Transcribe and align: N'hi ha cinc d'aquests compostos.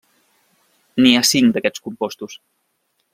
N'hi 1.03 1.13
ha 1.17 1.21
cinc 1.33 1.53
d'aquests 1.57 1.85
compostos. 1.89 2.39